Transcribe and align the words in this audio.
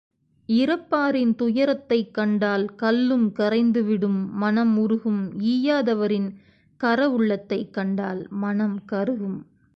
இரப்பாரின் 0.49 1.35
துயரத்தைக் 1.35 2.13
கண்டால் 2.13 2.75
கல்லும் 2.75 3.31
கரைந்து 3.31 3.83
விடும் 3.83 4.33
மனம் 4.37 4.77
உருகும் 4.77 5.21
ஈயாதவரின் 5.39 6.29
கரவுள்ளத்தைக் 6.81 7.69
கண்டால் 7.69 8.27
மனம் 8.29 8.85
கருகும். 8.85 9.39